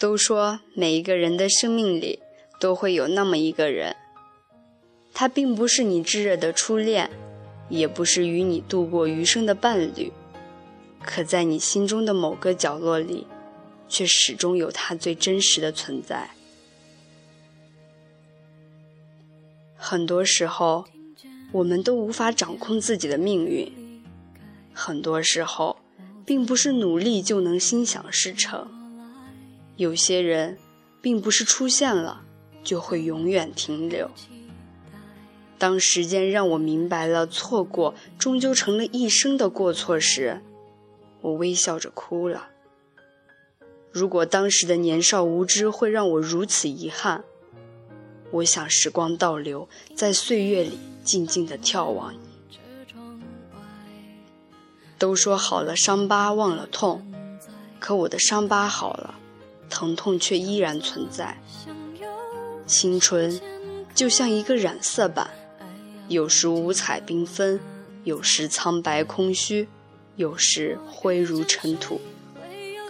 [0.00, 2.20] 都说每一个人的生命里
[2.58, 3.94] 都会有那么一个人，
[5.12, 7.10] 他并不是你炙热的初恋，
[7.68, 10.10] 也不是与你度过余生的伴侣，
[11.04, 13.26] 可在你心中的某个角落里，
[13.90, 16.30] 却始终有他最真实的存在。
[19.76, 20.86] 很多时候，
[21.52, 23.70] 我们都无法掌控自己的命运。
[24.72, 25.76] 很多时候，
[26.24, 28.79] 并不是努力就能心想事成。
[29.80, 30.58] 有些人，
[31.00, 32.20] 并不是出现了
[32.62, 34.10] 就会永远停留。
[35.56, 40.42] 当时间让我明白了，错过终究成了一生的过错时，
[41.22, 42.48] 我微笑着哭了。
[43.90, 47.24] 如果当时的年少无知会让我如此遗憾，
[48.32, 52.18] 我想时光倒流，在岁月里静静地眺望你。
[54.98, 57.10] 都说好了，伤疤忘了痛，
[57.78, 59.14] 可我的伤疤好了。
[59.70, 61.40] 疼痛却依然存在。
[62.66, 63.40] 青春
[63.94, 65.30] 就像一个染色板，
[66.08, 67.58] 有时五彩缤纷，
[68.04, 69.68] 有时苍白空虚，
[70.16, 72.00] 有时灰如尘土。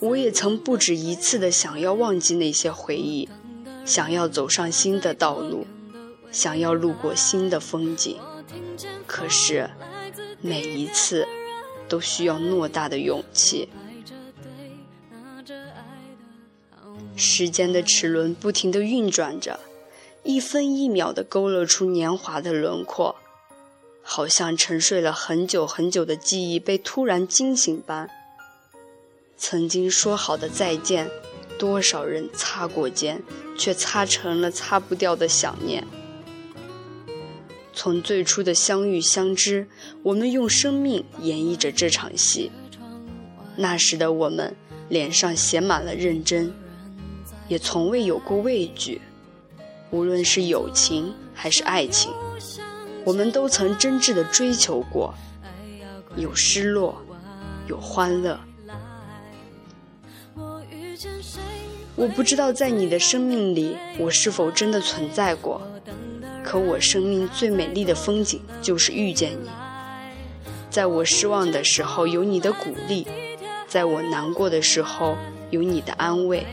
[0.00, 3.28] 我也曾不止一次的想要忘记那些回忆，
[3.84, 5.64] 想要走上新的道路，
[6.32, 8.18] 想要路过新的风景。
[9.06, 9.70] 可是，
[10.40, 11.26] 每一次
[11.88, 13.68] 都需要偌大的勇气。
[17.22, 19.60] 时间的齿轮不停地运转着，
[20.24, 23.14] 一分一秒地勾勒出年华的轮廓，
[24.02, 28.10] 好像沉睡了很久很久的记忆被突然惊醒般。
[29.38, 31.08] 曾经说好的再见，
[31.58, 33.22] 多少人擦过肩，
[33.56, 35.86] 却擦成了擦不掉的想念。
[37.72, 39.66] 从最初的相遇相知，
[40.02, 42.50] 我们用生命演绎着这场戏。
[43.56, 44.54] 那时的我们，
[44.88, 46.52] 脸上写满了认真。
[47.52, 48.98] 也从未有过畏惧，
[49.90, 52.10] 无论是友情还是爱情，
[53.04, 55.12] 我们都曾真挚的追求过，
[56.16, 56.96] 有失落，
[57.66, 58.40] 有欢乐。
[61.94, 65.60] 我不知道在你的生命里，我是否真的存在过，
[66.42, 69.50] 可我生命最美丽的风景就是遇见你。
[70.70, 73.04] 在我失望的时候，有你的鼓励；
[73.68, 75.18] 在我难过的时候，
[75.52, 76.44] 有你的安慰。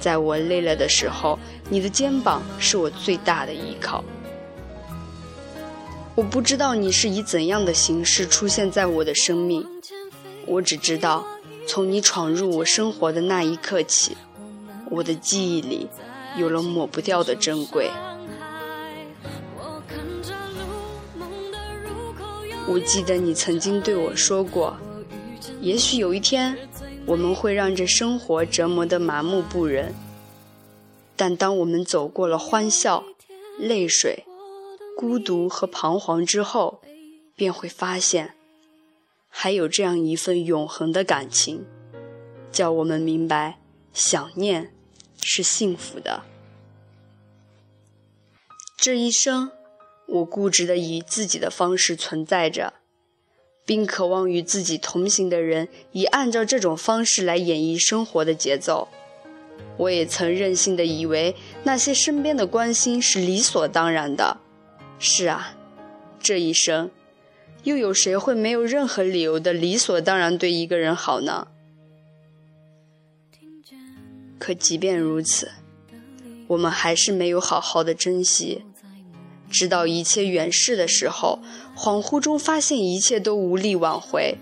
[0.00, 1.38] 在我累了的时候，
[1.68, 4.02] 你的肩膀是我最大的依靠。
[6.14, 9.66] 我不知道你是以怎样的形式出现在我的生命，
[10.46, 11.24] 我只知道，
[11.66, 14.16] 从你闯入我生活的那一刻起，
[14.90, 15.88] 我的记忆里
[16.36, 17.90] 有了抹不掉的珍贵。
[22.68, 24.76] 我记得你曾经对我说过，
[25.60, 26.56] 也许有一天。
[27.04, 29.92] 我们会让这生活折磨得麻木不仁，
[31.16, 33.04] 但当我们走过了欢笑、
[33.58, 34.24] 泪水、
[34.96, 36.80] 孤独和彷徨之后，
[37.34, 38.34] 便会发现，
[39.28, 41.66] 还有这样一份永恒的感情，
[42.52, 43.58] 叫我们明白，
[43.92, 44.72] 想念
[45.20, 46.22] 是幸福的。
[48.76, 49.50] 这一生，
[50.06, 52.74] 我固执的以自己的方式存在着。
[53.64, 58.88] 并渴望与自己同行的人以按照这种方式来演绎生活的节奏。
[59.76, 61.34] 我也曾任性的以为
[61.64, 64.38] 那些身边的关心是理所当然的。
[64.98, 65.56] 是啊，
[66.20, 66.90] 这一生，
[67.64, 71.48] 又有谁会没有任何理由的理所当然对一个人好呢？
[74.38, 75.52] 可即便如此，
[76.48, 78.62] 我们还是没有好好的珍惜。
[79.52, 81.40] 直到一切远逝的时候，
[81.76, 84.38] 恍惚中发现一切都无力挽回，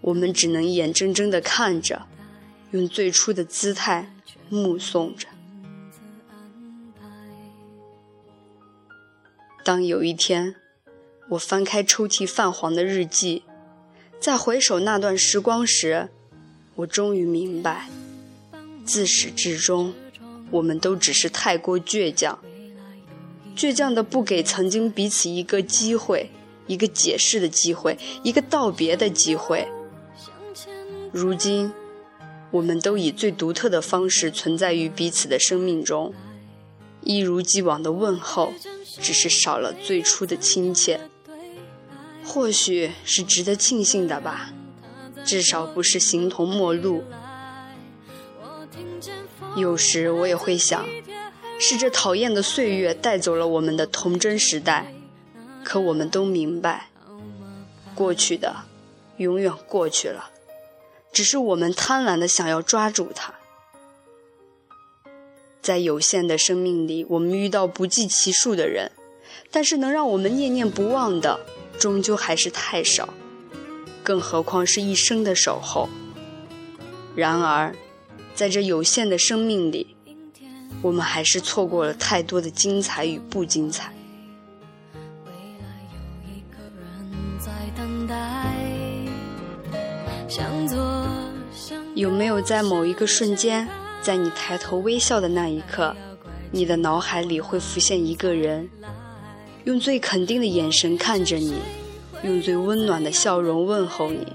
[0.00, 2.06] 我们只能眼睁睁地看着，
[2.70, 4.14] 用最初的姿态
[4.48, 5.26] 目送着。
[9.64, 10.54] 当有一天，
[11.30, 13.42] 我翻开抽屉泛黄的日记，
[14.18, 16.08] 再回首那段时光时，
[16.76, 17.90] 我终于明白，
[18.86, 19.92] 自始至终，
[20.50, 22.38] 我们都只是太过倔强。
[23.60, 26.30] 倔强的不给曾经彼此一个机会，
[26.66, 29.68] 一个解释的机会，一个道别的机会。
[31.12, 31.70] 如今，
[32.50, 36.14] 我们都以最独特的方式存在于彼此的生命中，
[37.02, 38.54] 一如既往的问候，
[38.98, 40.98] 只是少了最初的亲切。
[42.24, 44.54] 或许是值得庆幸的吧，
[45.22, 47.04] 至少不是形同陌路。
[49.54, 50.86] 有时我也会想。
[51.62, 54.94] 是这讨厌的岁月带走了我们的童真时代，
[55.62, 56.88] 可我们都明白，
[57.94, 58.64] 过去的
[59.18, 60.30] 永远过去了，
[61.12, 63.34] 只是我们贪婪的想要抓住它。
[65.60, 68.90] 在有限的生命里，我们遇到不计其数的人，
[69.50, 71.38] 但是能让我们念念不忘的，
[71.78, 73.12] 终究还是太少，
[74.02, 75.90] 更何况是一生的守候。
[77.14, 77.76] 然而，
[78.34, 79.94] 在这有限的生命里，
[80.82, 83.92] 我们还是错过了太多的精彩与不精彩。
[91.94, 93.68] 有没有在某一个瞬间，
[94.00, 95.94] 在你抬头微笑的那一刻，
[96.50, 98.70] 你的脑海里会浮现一个人，
[99.64, 101.58] 用最肯定的眼神看着你，
[102.22, 104.26] 用最温暖的笑容问候你，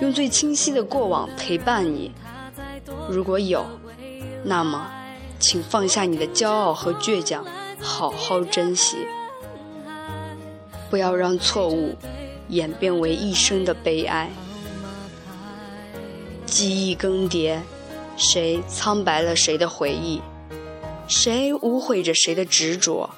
[0.00, 2.10] 用最清晰的过往陪伴你？
[3.08, 3.64] 如果有，
[4.42, 4.90] 那么，
[5.40, 7.44] 请放下你的骄傲和倔强，
[7.80, 8.98] 好好珍惜，
[10.90, 11.96] 不要让错误
[12.48, 14.30] 演变为一生的悲哀。
[16.44, 17.58] 记忆更迭，
[18.16, 20.20] 谁苍白了谁的回忆？
[21.08, 23.08] 谁污秽着谁的执着？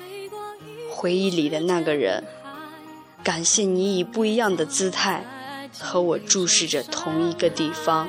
[0.91, 2.23] 回忆里的那个人，
[3.25, 5.27] 感谢你以不一样的姿态
[5.77, 8.09] 和我注视着同一个地方。